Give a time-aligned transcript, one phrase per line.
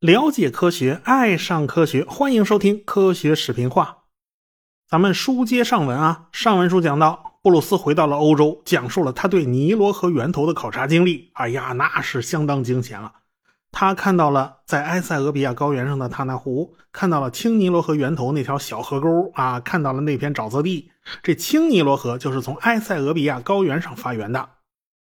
[0.00, 3.84] 了解科学，爱上科学，欢迎收听《科学视频化》。
[4.88, 11.30] 咱们书接上文啊，上文书讲到，布鲁斯回到了欧洲，讲述了他对尼罗河源头的考察经历。
[11.34, 13.12] 哎呀，那是相当惊险了。
[13.72, 20.90] 他看到了在埃塞俄比亚高原上的塔纳湖，看到了青尼罗河源头那条小河沟啊，看到了那片沼泽地。
[21.22, 24.48] 这青尼罗河就是从埃塞俄比亚高原上发源的。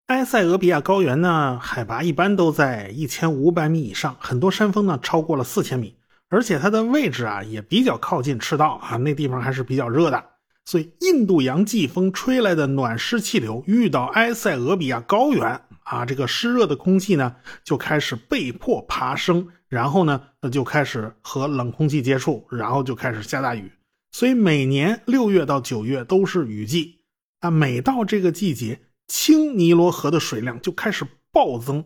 [0.08, 5.94] 埃塞俄比亚高原呢，海拔一般都在一千五百米以上，很多山峰呢超过了四千米，
[6.30, 10.24] 而且它的位置啊也比较靠近赤道啊，那地方还是比较热的，
[10.64, 23.70] 所以印度洋季风吹来的暖湿气流遇到埃塞俄比亚高原啊，这个湿热的空气呢就开始被迫爬升，然后呢就开始和冷空气接触，然后就开始下大雨，
[24.12, 27.00] 所以每年六月到九月都是雨季
[27.40, 28.80] 啊，每到这个季节。
[29.08, 31.84] 青尼罗河的水量就开始暴增。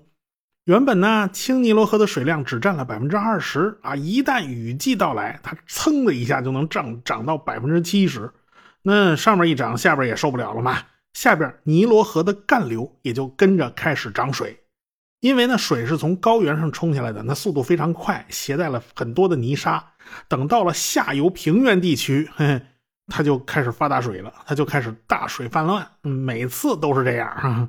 [0.64, 8.30] 原本呢，青尼罗河的水量只占了百分之二十啊，一旦雨季到来，它噌的一下就能涨涨到百分之七十。
[8.82, 10.78] 那上面一涨，下边也受不了了嘛。
[11.14, 14.60] 下边尼罗河的干流也就跟着开始涨水，
[15.20, 19.92] 因为呢，水是从高原上冲下来的，那速度非常快，携带了很多的泥沙。
[20.28, 22.62] 等到了下游平原地区，嘿嘿。
[23.08, 27.68] 他就开始发大水了，他就开始大水泛滥，每次都是这样。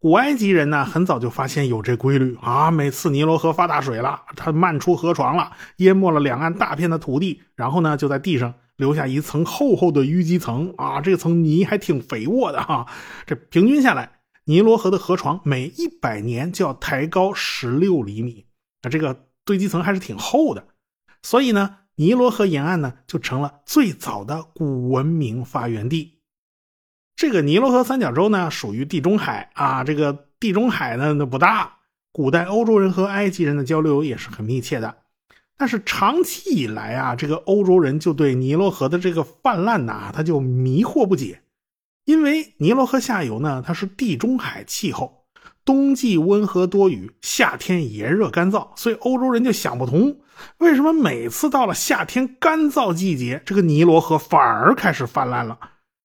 [0.00, 2.70] 古埃及人呢，很早就发现有这规律啊。
[2.70, 11.00] 每次尼罗河发大水了，它漫出河床了，淹没了两岸大片的土地，然后呢，就在地上留下一层厚厚的淤积层啊。
[11.00, 12.86] 这层泥还挺肥沃的哈。
[13.26, 18.46] 这平均下来，尼罗河的河床每一百年就要抬高十六厘米，
[18.82, 20.68] 那这个堆积层还是挺厚的，
[21.22, 21.76] 所以呢。
[22.00, 26.20] 尼罗河沿岸呢，就成了最早的古文明发源地。
[27.16, 29.82] 这个尼罗河三角洲呢，属于地中海啊。
[29.82, 31.78] 这个地中海呢，那不大。
[32.12, 34.94] 古代欧洲人和埃及人的交流也是很密切的。
[35.56, 41.42] 但是长期以来啊，这个欧洲人就对尼罗河的这个泛滥呐，他就迷惑不解。
[42.04, 45.24] 因为尼罗河下游呢，它是地中海气候，
[45.64, 50.16] 冬季温和多雨，夏天炎热干燥，所以欧洲人就想不通。
[50.58, 55.58] 为什么每次到了夏天干燥季节，这个尼罗河反而开始泛滥了？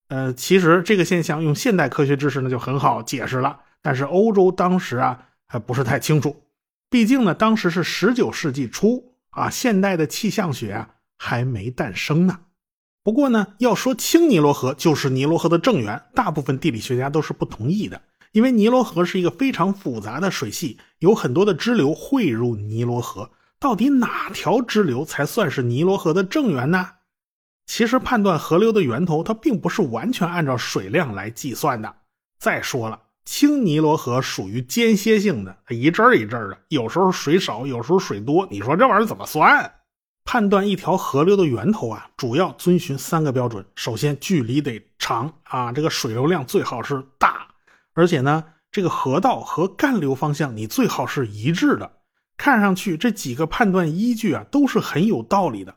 [0.10, 6.44] 呃，其实这个现象用现代科学知识呢就很好解释了，但是欧洲当时啊还不是太清楚，
[6.90, 12.40] 毕竟呢当时是十九世纪初啊，现代的气象学啊还没诞生呢。
[13.04, 18.02] 不过呢，要说青尼罗河就是尼罗河的正源，大部分地理学家都是不同意的，
[18.32, 23.32] 因为尼罗河是一个非常复杂的水系，有很多的支流汇入尼罗河。
[23.63, 26.85] 到底哪条支流才算是尼罗河的正源呢？
[27.66, 31.96] 其实判断河流的源头，它并不是完全按照水量来计算的。
[32.38, 38.46] 再说了，青尼罗河属于间歇性的，一阵儿一阵儿的，有时候水少，有时候水多。
[38.51, 39.75] 你说这玩意儿怎么算？
[40.25, 47.47] 判断一条河流的源头啊，主要遵循三个标准：首先，距离得长啊，这个水流量最好是大，
[47.94, 48.44] 而且呢，
[48.74, 51.90] 这个河道和干流方向你最好是一致的。
[52.38, 55.76] 看上去这几个判断依据啊都是很有道理的，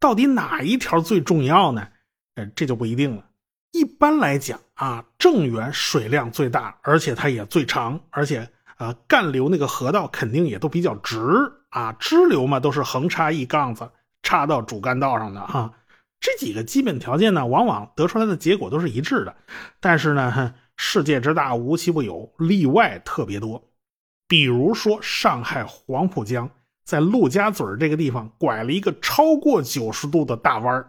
[0.00, 1.88] 到底哪一条最重要呢？
[2.34, 3.24] 呃，这就不一定了。
[3.72, 11.20] 一般来讲啊，正源水量最大，而且它也最长，而且啊干流那个河道肯定也都比较直
[11.68, 13.90] 啊，支流嘛都是横插一杠子
[14.22, 15.74] 插到主干道上的哈。
[16.20, 19.36] 这几个基本条件呢，往往得出来的结果都是一致的。
[19.78, 23.68] 但是呢，世界之大无奇不有，例外特别多。
[24.28, 26.48] 比如说，上海黄浦江
[26.84, 30.86] 在陆家嘴这个地方拐了一个超过九十度的大弯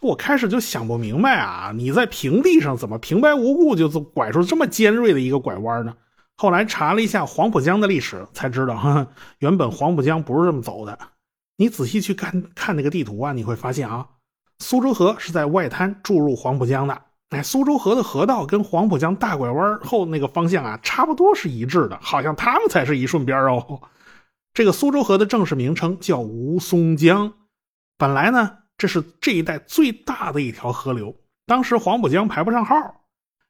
[0.00, 5.94] 我开始就想不明白啊，你在平地上怎么平白无故就拐出这么尖锐的一个拐弯呢？
[6.36, 9.08] 后来查了一下黄浦江的历史，才知道，哈，
[9.38, 10.98] 原本黄浦江不是这么走的。
[11.56, 14.06] 你仔细去看看那个地图啊，你会发现啊，
[14.58, 17.02] 苏州河是在外滩注入黄浦江的。
[17.30, 23.82] 哎，苏州河的河道跟黄浦江大拐弯后那个方向啊，差不多是一致的，好像他们才是一顺边哦。
[24.54, 27.34] 这个苏州河的正式名称叫吴淞江，
[27.98, 31.14] 本来呢，这是这一带最大的一条河流，
[31.46, 33.04] 当时黄浦江排不上号，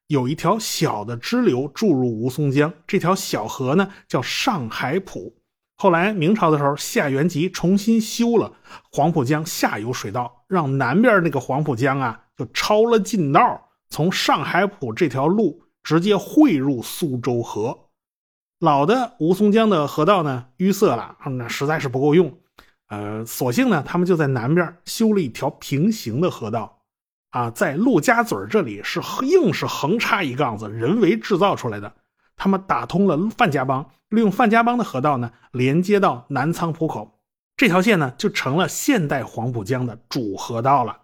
[0.08, 5.36] 有一条小的支流注入吴淞江，这条小河呢叫上海浦。
[5.76, 8.52] 后来明朝的时候，夏元吉重新修了
[8.90, 13.67] 黄浦江下游水道，让南边那个黄浦江啊就超了近道。
[13.90, 17.90] 从上海浦这条路直接汇入苏州河，
[18.60, 22.38] 老的吴淞江的河道呢淤塞了，那实在是不够用，
[22.88, 26.74] 呃，索性呢他们就在南边修了一条平行的河道。
[27.30, 31.92] 啊，在陆家嘴这里是硬是横插一杠子，人为制造出来的。
[32.36, 37.20] 他们打通了范家浜，利用范家浜的河道呢，连接到南仓浦口，
[37.54, 40.96] 这条线呢就成了现代黄浦江的主河道了。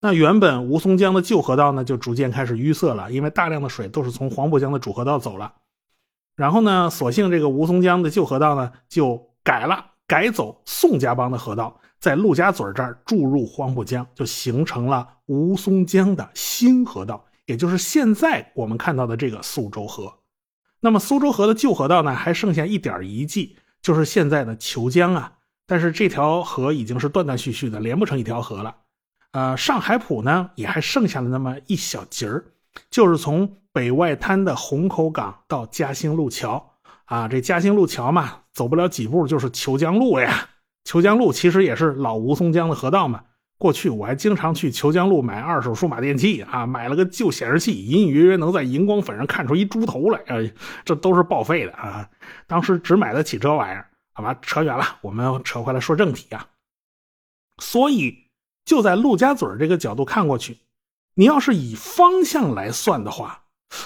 [0.00, 5.54] 那原本吴淞江的旧河道呢，就逐渐开始淤塞了，因为大量的水都是从黄浦江的主河道走了。
[6.36, 20.12] 然后呢，索性这个吴淞江的旧河道呢就改了，改走宋家浜的河道，在陆家嘴这儿注入黄浦江，就形成了吴淞江的新河道，也就是现在我们看到的这个苏州河。
[20.80, 25.32] 那么苏州河的旧河道呢，还剩下一点遗迹，就是现在的虬江啊。
[25.66, 28.76] 但是这条河已经是断断续续的，连不成一条河了。
[29.32, 32.44] 呃，上海浦呢，也还剩下了那么一小截儿，
[32.90, 36.74] 就是从北外滩的虹口港到嘉兴路桥
[37.04, 37.28] 啊。
[37.28, 40.48] 这嘉兴路桥嘛，走不了几步就是虬江路了呀。
[40.84, 43.22] 虬江路其实也是老吴淞江的河道嘛。
[43.58, 50.46] 过去我还经常去虬江路买二手数码电器啊，买了个旧显示器，隐隐约约能在荧光粉上看出一猪头来，呃，
[50.84, 52.06] 这都是报废的啊！
[52.46, 56.46] 当时只买得起这玩意儿，好吧，扯远了，我们扯回来说正题啊。
[57.62, 58.14] 所以
[58.66, 60.58] 就在陆家嘴这个角度看过去，
[61.14, 63.44] 你要是以方向来算的话，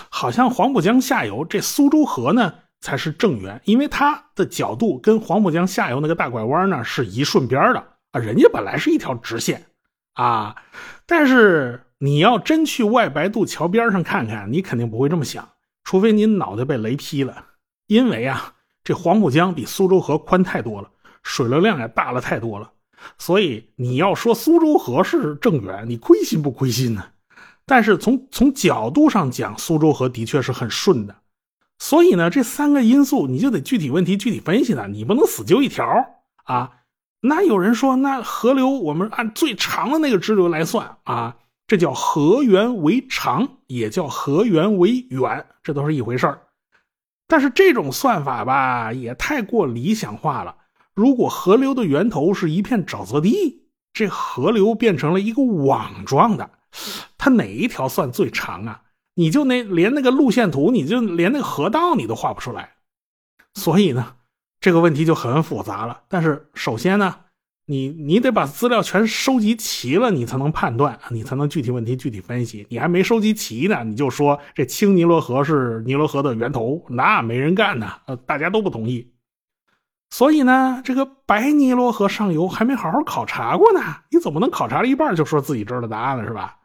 [0.09, 7.87] 好像黄浦江下游这苏州河呢才是正源，因为它的角度跟黄浦江下游那个大拐弯呢是一顺边的。
[8.13, 9.67] 啊，人家本来是一条直线，
[10.15, 10.57] 啊，
[11.07, 15.49] 但是你要真去外白渡桥边上看看，你肯定不会这么想，
[15.85, 17.45] 除非您脑袋被雷劈了。
[17.87, 20.91] 因为啊，这黄浦江比苏州河宽太多了，
[21.23, 22.73] 水流量也大了太多了，
[23.19, 27.05] 所以你要说苏州河是正源，你亏心不亏心呢？
[27.67, 31.17] 但是从从角度上讲，苏州河的确是很顺的。
[31.79, 35.87] 所以呢，这三个因素你就得具体问题具体分析了，你不能死揪一条
[36.45, 36.73] 啊。
[37.23, 41.37] 那有人说，那河流我们按最长的那个支流来算啊，
[41.67, 46.43] 这叫河源为长，也叫河源为远，这都是一回事儿。
[47.29, 50.57] 但是这种算法吧，也太过理想化了。
[50.95, 56.51] 如果河流的源头是一片沼泽地，这河流变成了一个网状的，
[57.19, 58.83] 它哪一条算最长啊？
[59.15, 62.71] 你就那连那个路线图，你就连那个河道你都画不出来。
[63.55, 64.15] 所以呢？
[64.61, 67.17] 这个问题就很复杂了，但是首先呢，
[67.65, 72.67] 你你得把资料全收集齐了，你才能判断，你才能具体问题具体分析。
[72.69, 79.10] 你还没收集齐呢，你就说这青尼罗河是尼罗河的源头，那没人干呢，呃，大家都不同意。
[80.11, 83.81] 所以呢，这个白尼罗河上游还没好好考察过呢，
[84.11, 86.57] 你怎么能考察了一半就说自己知道答案了，是吧？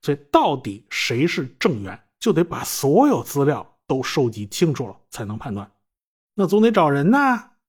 [0.00, 5.70] 所以到底谁是正源，就得把所有资料都收集清楚了，才能判断。
[6.34, 7.18] 那总得找人呢，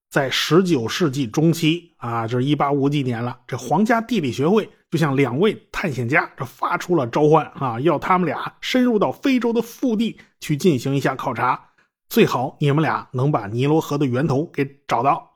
[0.09, 11.68] 在十九世纪中期啊，就是一八五几年了，这皇家地理学会就向两位探险家这发出了召唤啊，要他们俩深入到非洲的腹地去进行一下考察，
[12.09, 15.35] 最好你们俩能把尼罗河的源头给找到。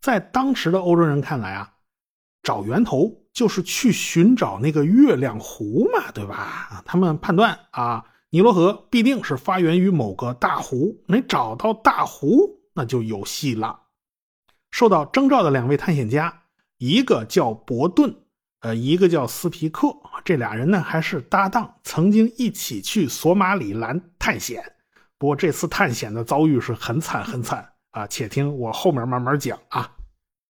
[0.00, 1.72] 在当时的欧洲人看来啊，
[2.42, 6.82] 找源头就是去寻找那个月亮湖嘛，对吧？
[6.84, 12.60] 他们判断啊，尼罗河必定是发源于某个大湖，没找到大湖。
[12.74, 13.80] 那就有戏了。
[14.70, 16.44] 受到征召的两位探险家，
[16.78, 18.16] 一个叫伯顿，
[18.60, 19.94] 呃，一个叫斯皮克。
[20.24, 24.64] 这俩人呢还是搭档，曾经一起去索马里兰探险。
[25.22, 28.04] 不过这次探险的遭遇是很惨很惨啊！
[28.08, 29.88] 且听我后面慢慢讲啊。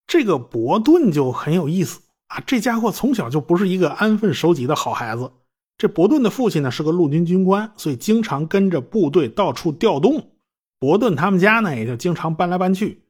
[0.07, 5.31] 这个伯顿就很有意思啊，这家伙从小就不是一个安分守己的好孩子。
[5.77, 10.31] 这伯顿的父亲呢是个陆军军官，所以经常跟着部队到处调动。
[10.79, 13.05] 伯顿他们家呢，也就经常搬来搬去。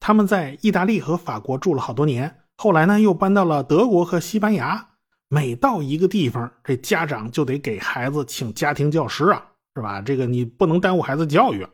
[0.00, 4.86] 他们在意大利和法国住了好多年，后来呢，又搬到了德国和西班牙。
[5.30, 9.47] 每到一个地方，这家长就得给孩子请家庭教师啊，
[9.78, 10.02] 是吧？
[10.02, 11.66] 这个你不能耽误孩子教育。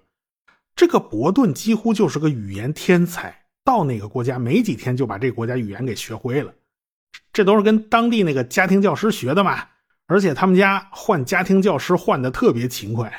[0.77, 6.53] 这个伯顿几乎就是个语言天才，到哪个国家没几天就把这个国家语言给学会了。
[7.33, 9.69] 这都是跟当地那个家庭教师学的嘛。
[10.07, 13.11] 而且他们家换家庭教师换的特别勤快。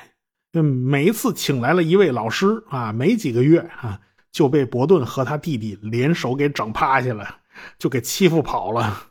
[0.51, 3.99] 每一次请来了一位老师啊，没几个月啊，
[4.31, 7.37] 就被伯顿和他弟弟联手给整趴下了，
[7.79, 9.07] 就给欺负跑了。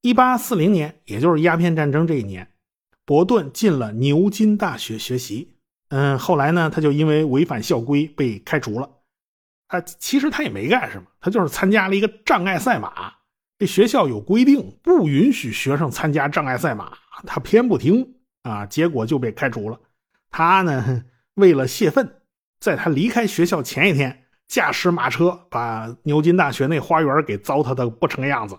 [0.00, 2.51] 一八四零年，也就是鸦片战争这一年，
[3.12, 5.54] 伯顿进了牛津大学学习。
[5.90, 8.88] 嗯，后来呢，他就因为违反校规被开除了。
[9.68, 13.12] 他，其实他也没干什么，他就是参加了一个障碍赛马。
[13.58, 16.90] 这学校有规定，不允许学生参加障碍赛马，
[17.26, 18.14] 他偏不听
[18.44, 19.78] 啊，结果就被开除了。
[20.30, 21.04] 他呢，
[21.34, 22.22] 为了泄愤，
[22.60, 28.58] 在他离开学校前一天，驾驶马车把牛津大学那花园给糟蹋的不成样子。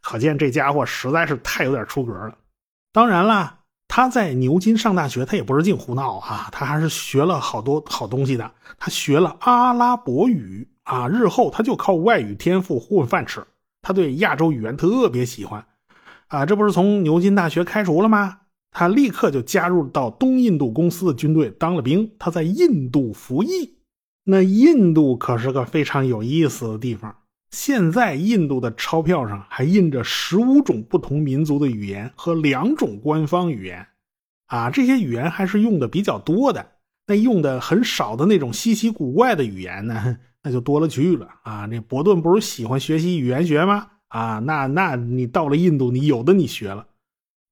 [0.00, 2.36] 可见这家伙实在是太有点出格了。
[2.92, 8.50] 当然啦，他在牛津上大学，他也不是净胡闹啊，他还是学了好多好东西的。
[8.78, 13.44] 他学了阿拉伯语啊，日后他就靠外语天赋混饭吃。
[13.82, 15.64] 他对亚洲语言特别喜欢
[16.28, 18.38] 啊，这不是从牛津大学开除了吗？
[18.72, 22.10] 他立刻就加入到东印度公司的军队当了兵。
[22.18, 23.76] 他在印度服役，
[24.24, 27.14] 那印度可是个非常有意思的地方。
[27.54, 33.86] 现在印度的钞票上还印着十五种不同民族的语言和两种官方语言，
[34.46, 36.72] 啊，这些语言还是用的比较多的。
[37.06, 41.66] 那用的很少的那种稀奇古怪的语言呢， 那就多了去了啊。
[41.66, 43.86] 那伯顿不是喜欢学习语言学吗？
[44.08, 46.86] 啊，那那你到了印度，你有的你学了。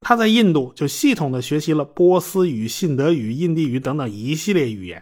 [0.01, 5.01] 他在印度就系统的学习了波斯语、信德语、印地语等等一系列语言。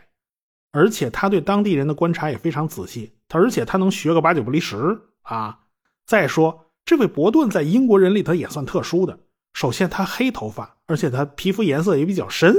[0.72, 5.58] 而且他对当地人的观察也非常仔细，他而且他能学个八九不离十啊。
[6.06, 9.18] 再说这位伯顿在英国人里头也算特殊的，
[9.52, 12.54] 首先他黑头发，而且他皮肤颜色也比较深，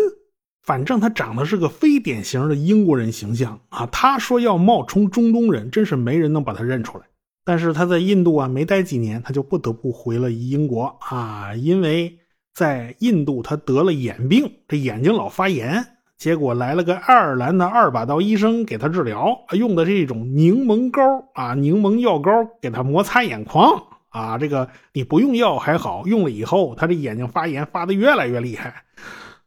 [0.64, 3.86] 反正他长得是个非典型的英国人形象啊。
[3.88, 7.06] 他说要冒充中东人，真是没人能把他认出来。
[7.44, 12.20] 但是他在印度啊没待几年，他就不得不回了英国啊，因为
[12.54, 15.98] 在印度他得了眼病，这眼睛老发炎。
[16.22, 21.02] 结果来了个爱尔兰的二把刀医生给他治疗，用的是一种柠檬膏
[21.34, 24.38] 啊，柠檬药膏给他摩擦眼眶啊。
[24.38, 28.84] 这个你不用药还好，用了以后他这眼睛发炎发的越来越厉害，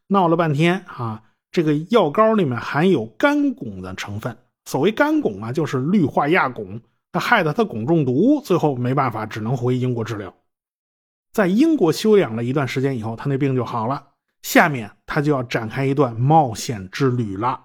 [0.08, 1.22] 闹了半天啊。
[1.52, 6.80] 这个药膏里面含有干汞的成分，所谓干汞啊，就是氯化亚汞，
[7.12, 10.34] 他害得他汞中毒，最后没办法，只能回英国治疗。
[11.32, 14.08] 在英国休养了一段时间以后，他那病就好了。
[14.44, 17.58] 下面他就要展开一段冒险之旅了，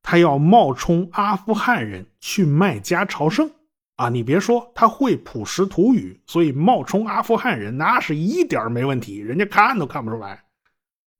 [0.00, 3.50] 他要冒充阿富汗人去麦加朝圣
[3.96, 4.08] 啊！
[4.08, 10.44] 你别说，他会普什图语，所以冒充阿富汗人那是一点没问题，人家看都看不出来。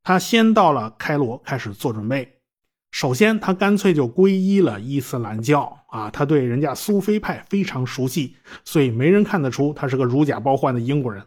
[0.04, 2.36] 他先到了开罗，开始做准备。
[2.92, 6.08] 首先，他干脆就皈依了伊斯兰教啊！
[6.08, 11.20] 他对人家苏菲派非常熟悉，所以没人看得出他是个如假包换的英国人。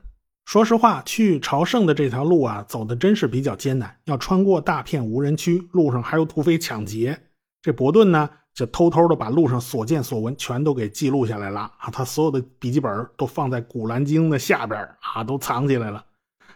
[0.46, 7.18] 说实话，去朝圣的这条路啊，走的真是比较艰难，要穿过大片无人区，路上还有土匪抢劫。
[7.62, 16.04] 这伯顿呢，就偷偷的把路上所见所闻全都给记录下来了啊，他所有的笔记本都放在《古兰经》的下边啊，都藏起来了。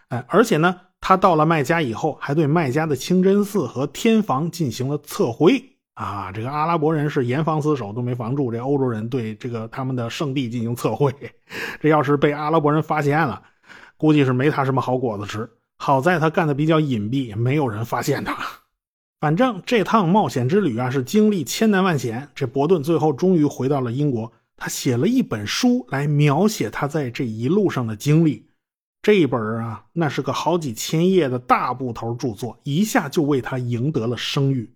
[0.08, 5.64] 哎，而且呢，他到了麦加以后，还对麦加的清真寺和天房进行了测绘
[5.94, 6.30] 啊。
[6.30, 11.10] 这个阿拉伯人是严防死守，都没防住这欧洲人对这个他们的圣地进行测绘。
[11.80, 13.42] 这要是被阿拉伯人发现了，
[13.98, 15.50] 估计是没他什么好果子吃。
[15.76, 18.34] 好在他干的比较隐蔽，没有人发现他。
[19.20, 22.28] 反正这趟冒险之旅啊，是经历千难万险。
[22.34, 28.46] 这伯顿最后终于回到了英国，他写了一本书来描写他在这一路上的经历。
[29.02, 34.72] 这一本啊，那是个好几千页的大部头著作，一下就为他赢得了声誉。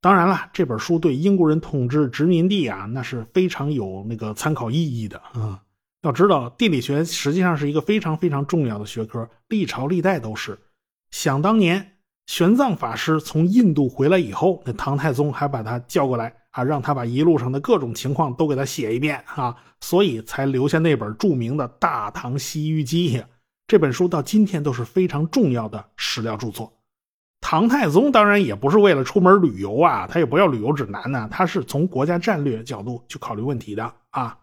[0.00, 5.60] 当然了，这本书对英国人统治殖民地啊，那是非常有那个参考意义的啊。
[6.08, 10.58] 要知道，地理学实际上是一个非常非常重要的学科，历朝历代都是。
[11.10, 23.18] 想当年，玄奘法师从印度回来以后，那唐太宗还把他叫过来啊，让他把一路上的各种情况都给他写一遍啊，所以才留下那本著名的《大唐西域记》。
[23.66, 26.72] 这本书到今天都是非常重要的史料著作。
[27.42, 34.38] 唐太宗当然也不是为了出门旅游啊，他也不要旅游指南呢，他是从国家战略角度去考虑问题的啊。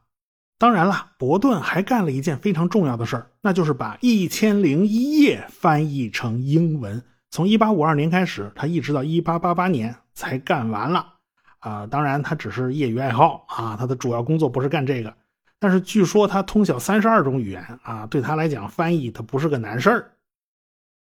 [0.58, 7.04] 当然了，伯顿还干了一件非常重要的事儿，那就是把《一千零一夜》翻译成英文。
[7.30, 11.14] 从1852年开始，他一直到1888年才干完了。
[11.60, 15.14] 啊，当然他只是业余爱好啊，他的主要工作不是干这个。
[15.60, 20.12] 但是据说他通晓三十二种语言啊，对他来讲翻译他不是个难事儿。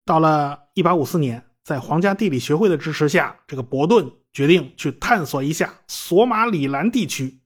[0.05, 7.39] 到了1854年，在皇家地理学会的支持下，这个伯顿决定去探索一下索马里兰地区。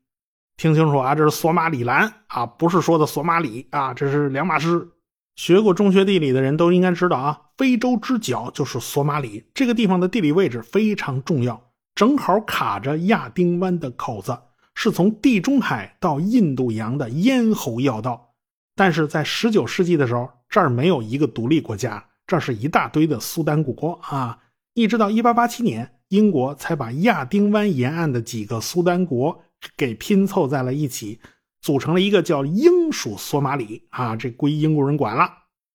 [0.59, 4.89] 听清楚啊，这是索马里兰啊，不是说的索马里啊，这是两码事。
[5.37, 11.63] 学过中学地理的人都应该知道啊，非洲之角就是索马里这个地方的地理位置非常重要，
[11.95, 14.37] 正好卡着亚丁湾的口子，
[14.75, 18.35] 是从地中海到印度洋的咽喉要道。
[18.75, 24.37] 但是在十九世纪的时候，这儿没有一个独立国家，这是一大堆的苏丹国啊。
[24.75, 29.41] 一直到一八八七年，英国才把亚丁湾沿岸的几个苏丹国。
[29.77, 31.21] 给拼凑在了一起，
[31.61, 35.31] 组成了一个叫英属索马里啊，这归英国人管了。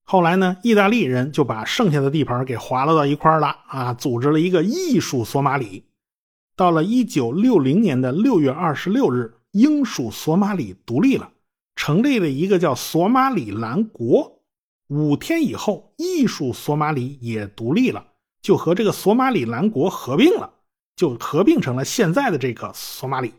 [0.06, 5.86] 后来呢，意大利人就把剩下的地盘给划拉到一块了啊，组织了一个艺属索马里。
[6.56, 11.32] 到了一九六零年的六月二十六日，英属索马里独立了，
[11.76, 14.42] 成立了一个叫索马里兰国。
[14.90, 18.06] 五天以后，艺术索马里也独立了，
[18.42, 20.54] 就和这个索马里兰国合并了，
[20.96, 23.34] 就合并成了现在的这个索马里。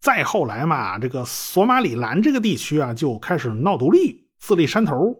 [0.00, 5.14] 再后来嘛，这个索马里兰这个地区啊，就开始闹独立，自立山头。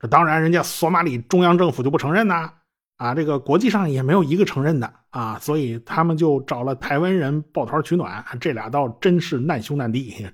[0.00, 2.50] 这当然，人家索马里中央政府就不承认呐，
[2.96, 10.26] 啊，这个国际上也没有一个承认的啊，所以他们就找了台湾人抱团取暖，这俩倒真是难兄难弟。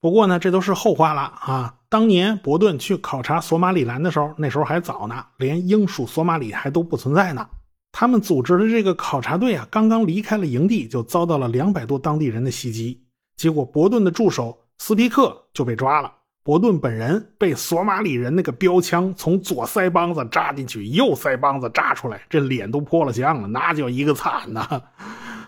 [0.00, 1.74] 不过呢，这都是后话了啊。
[1.88, 7.48] 当年伯顿去考察索马里兰的时候，那时候还早呢，连英属索马里还都不存在呢。
[7.92, 13.00] 他们组织的这个考察队啊，刚刚离开了营地，就遭到了两百多当地人的袭击。
[13.42, 16.12] 结果，伯顿的助手斯皮克就被抓了。
[16.44, 24.80] 伯顿本人被索马里人那个标枪从左腮帮子扎进去，右腮帮子扎出来，这脸都破了相了，那叫一个惨呐！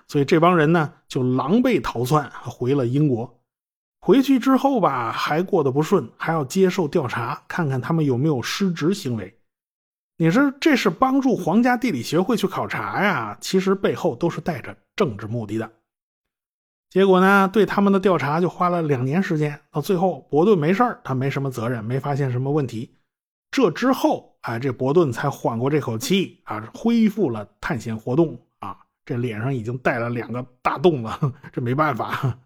[0.09, 3.41] 所以这帮人呢，就狼狈逃窜回了英国。
[4.01, 9.39] 回去之后吧，还过得不顺，还要接受调查，看看他们有没有失职行为。
[10.17, 13.39] 你说这是帮助皇家地理学会去考察呀？
[13.41, 15.71] 其实背后都是带着政治目的的。
[16.95, 22.95] 结果呢，对他们的调查就花了两年时间，到最后伯顿没事他没什么责任，没发现什么问题。
[23.51, 28.79] 这之后，哎，这伯顿才缓过这口气啊，恢复了探险活动啊。
[29.05, 31.19] 这脸上已经带了两个大洞了，
[31.53, 32.39] 这没办法。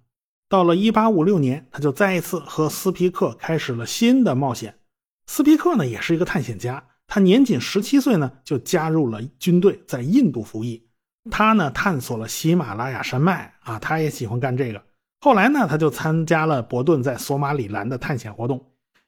[0.49, 4.79] 到了1856年，他就再一次和斯皮克开始了新的冒险。
[5.27, 10.88] 斯皮克呢，也是一个探险家，他年仅十七岁呢，就加入了军队，在印度服役。
[11.31, 14.83] 他呢，探索了喜马拉雅山脉啊，他也喜欢干这个。
[15.21, 18.65] 后来呢，他就参加了伯顿在索马里兰的探险活动。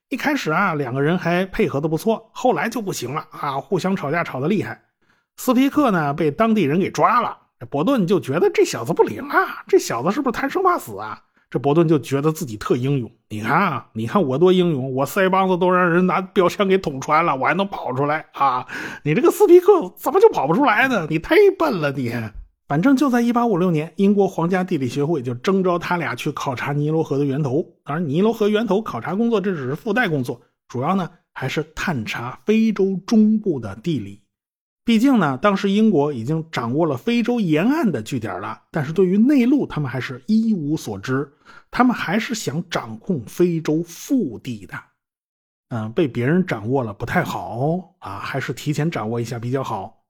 [0.08, 4.82] 一开始啊，两个人还配合的不错，后来就不行了啊，互相吵架吵得厉害。
[5.36, 7.38] 斯皮克呢，被当地人给抓了，
[7.70, 11.22] 伯顿就觉得这小子不灵啊，这小子是不是贪生怕死啊？
[11.50, 18.64] 这伯顿就觉得自己特英勇，你看啊，你看我多英勇，我腮帮子都让人拿标枪给捅穿了，我还能跑出来啊！
[19.02, 21.08] 你这个斯皮克怎么就跑不出来呢？
[21.10, 22.12] 你太笨了，你！
[22.68, 27.66] 反正就在1856年，英国皇家地理学会就征召他俩去考察尼罗河的源头。
[27.84, 34.22] 当然，尼罗河源头考察工作这只是附带工作，主要呢还是探查非洲中部的地理。
[34.90, 41.32] 毕竟呢，当时英国已经掌握了非洲沿岸的据点了，但是对于内陆，他们还是一无所知。
[41.70, 44.74] 他们还是想掌控非洲腹地的，
[45.68, 50.02] 嗯，被别人掌握了不太好啊，还是提前掌握一下比较好。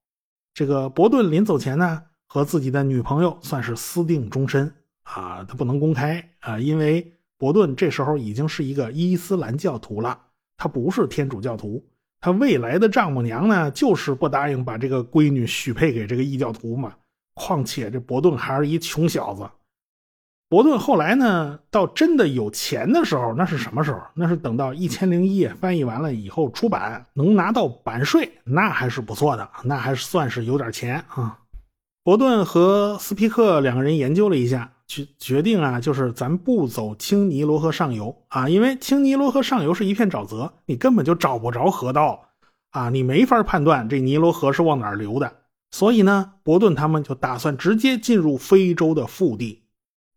[0.55, 10.19] 这个伯顿临走前呢，和自己的女朋友算是私定终身啊，他不能公开啊，因为伯顿这时候已经是一个伊斯兰教徒了，
[10.57, 11.87] 他不是天主教徒。
[12.21, 16.93] 他未来的丈母娘呢，就是不答应把这个闺女许配给这个异教徒嘛。
[17.35, 19.49] 况且这伯顿还是一穷小子。
[20.51, 24.01] 伯顿后来呢，到真的有钱的时候，那是什么时候？
[24.15, 31.39] 那是等到《一千零一夜》翻译完了以后出版，能拿到版税，那还是不错的，那还是算是有点钱啊。
[32.03, 34.73] 伯顿和斯皮克两个人研究了一下。
[34.90, 42.29] 决决定啊，就是咱不走青尼罗河上游啊，因为青尼罗河上游是一片沼泽，你根本就找不着河道
[42.72, 45.33] 啊，你没法判断这尼罗河是往哪儿流的。
[45.70, 49.62] 所以呢，伯顿他们就打算直接进入非洲的腹地。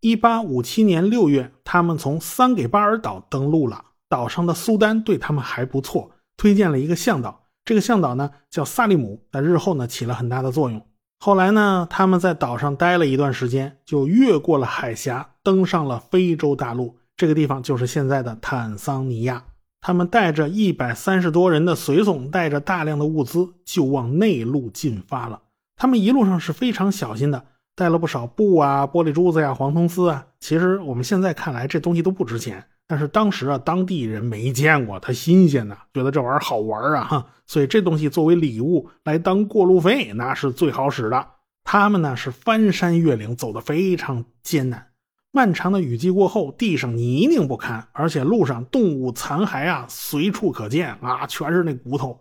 [0.02, 10.84] 一八五七年六月，他们从桑给巴尔岛登陆了，岛上的苏丹对他们还不错，推荐了一个向导，这个向导呢叫萨利姆，在日后呢起了很大的作用。
[11.26, 16.98] 后来呢，他们在岛上待了一段时间，就越过了海峡，登上了非洲大陆。
[17.16, 19.42] 这个地方就是现在的坦桑尼亚。
[19.80, 25.40] 他们带着一百三十多人的随从，带着大量的物资，就往内陆进发了。
[25.78, 30.26] 他们一路上是非常小心的，带了不少布啊、玻璃珠子呀、黄铜丝啊。
[30.42, 32.66] 其实我们现在看来，这东西都不值钱。
[32.94, 41.28] 但是当时啊，当地人没见过，他新鲜呐，觉得这玩意儿好玩啊，哈， 所以这东西作为礼物来当过路费，那是最好使的。
[41.64, 44.90] 他们呢是翻山越岭，走得非常艰难。
[45.32, 52.20] 漫长的雨季过后，地上泥泞不堪，而且路上动物残骸啊随处可见啊，全是那骨头，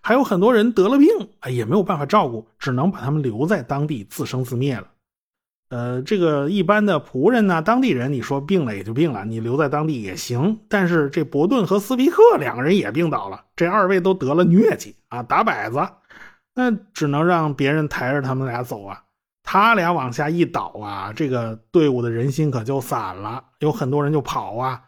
[0.00, 1.06] 还有很多人得了病，
[1.40, 4.86] 哎，也没有办法照顾，只能把他们留在当地自生自灭了。
[5.74, 10.60] 呃，这个一般的仆人呢，当地人，你说病了也就病了，你留在当地也行。
[10.68, 15.84] 但是这伯顿和斯皮克两个人也病倒了，这二位都得了疟疾啊，打摆子，
[16.54, 19.02] 那只能让别人抬着他们俩走啊。
[19.42, 24.80] 他俩往下一倒啊，这个队伍的人心可就散了，有很多人就跑啊，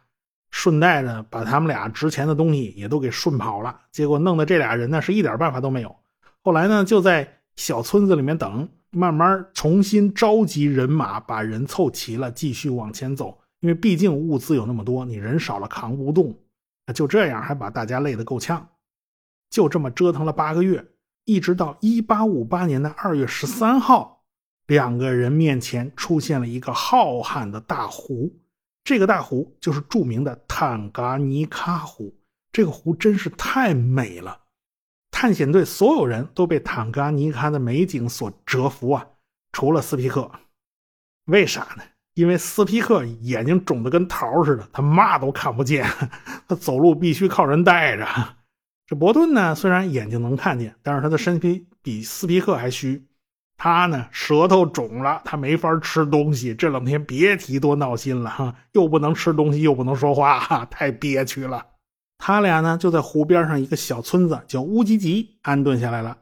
[0.53, 3.77] 顺带着把他们俩值钱的东西也都给顺跑了。
[3.91, 5.97] 结果弄得这俩人呢是一点办法都没有。
[6.43, 8.69] 后来呢，就在小村子里面等。
[8.97, 13.39] 慢慢重新召集人马，把人凑齐了，继续往前走。
[13.61, 16.35] 因为毕竟物资有那么多，你人少了扛不动。
[16.95, 18.67] 就这样还把大家累得够呛。
[19.51, 20.83] 就这么折腾了八个月，
[21.27, 24.25] 一直到一八五八年的二月十三号，
[24.67, 28.35] 两个人面前出现了一个浩瀚的大湖。
[28.83, 32.15] 这个大湖就是著名的坦噶尼喀湖。
[32.51, 34.41] 这个湖真是太美了，
[35.19, 39.07] 探险队所有人都被坦噶尼卡的美景所折服啊，
[39.51, 40.31] 除了斯皮克。
[41.25, 41.83] 为啥呢？
[42.13, 45.87] 因为斯皮克眼睛肿得跟桃似的，他嘛都看不见，
[46.47, 48.07] 他走路必须靠人带着。
[48.87, 53.07] 这伯顿呢，虽然眼睛能看见，但是他的身体比斯皮克还虚。
[53.57, 56.55] 他呢，舌头肿了，他没法吃东西。
[56.55, 61.65] 这两天别提多闹心了哈，又不能吃东西，又不能说话，太憋屈了。
[62.19, 66.17] 他俩呢，就在湖边上一个小村子叫乌吉吉安顿下来了。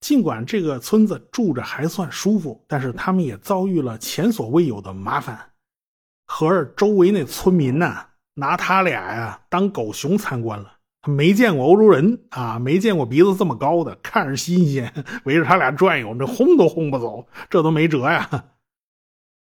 [0.00, 5.38] 尽管这个村子住着还算舒服，但是他们也遭遇了前所未有的麻烦。
[6.26, 7.96] 合着周围那村民呢，
[8.34, 10.72] 拿他俩呀当狗熊参观了。
[11.00, 14.92] 他没见过欧洲人啊，没见过鼻子这么高的，看着新鲜，
[15.24, 18.28] 围着他俩转悠，这轰都轰不走，这都没辙呀。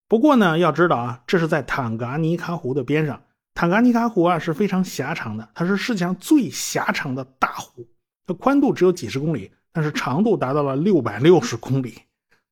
[0.07, 3.21] 不过呢，要知道啊，这是在坦噶尼卡湖的边上。
[3.57, 7.87] 坦噶尼卡湖啊是非常狭长的，它是世界上最狭长的大湖。
[8.27, 12.03] 它宽度只有几十公里，但是长度达到了六百六十公里，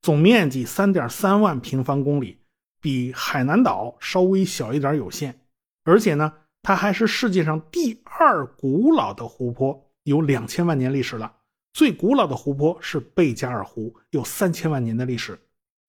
[0.02, 2.40] 总面积三点三万平方公里，
[2.80, 5.42] 比海南岛稍微小一点有限。
[5.84, 11.32] 而且呢，它还是世界上第二古老的湖泊，有两千万年历史了。
[11.72, 15.38] 最古老的湖泊是贝加尔湖，有三千万年的历史，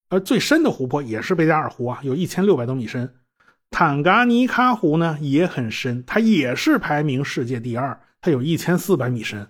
[0.10, 3.12] 而最深的湖泊也是贝加尔湖啊，有一千六百多米深。
[3.70, 9.48] 坦噶尼喀湖呢也很深，它也是排名世界第二，它有一千四百米深，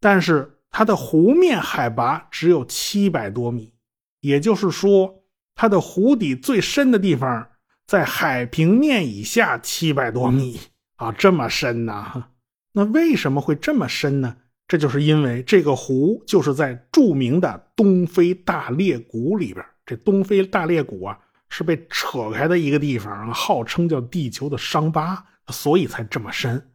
[0.00, 3.74] 但是它的湖面海拔只有七百多米，
[4.20, 5.22] 也就是说，
[5.54, 7.48] 它的湖底最深的地方
[7.86, 10.58] 在海平面以下七百多米
[10.96, 12.24] 啊，这么深呐！
[12.72, 14.36] 那为什么会这么深呢？
[14.66, 21.18] 这就是因为这个湖就是在著名的东非大裂谷里边，这东非大裂谷啊。
[21.54, 26.72] 是被扯开的一个地方，号称叫地球的伤疤，所以才这么深。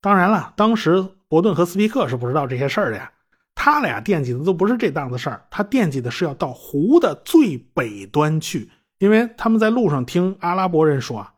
[0.00, 3.12] 当然了，当时伯顿和斯皮克是不知道这些事儿的呀。
[3.54, 11.34] 他俩惦记的都不是这档子事儿，他惦记的是要到湖的最北端去，因为他们在路上听阿拉伯人说啊，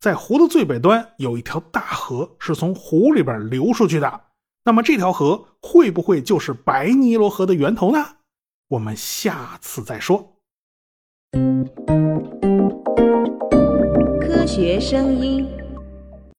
[0.00, 4.20] 在湖的最北端有一条大河是从湖里边流出去的。
[4.64, 8.02] 那么这条河会不会就是白尼罗河的源头呢？
[8.68, 10.38] 我们下次再说。
[14.54, 15.63] 学声音。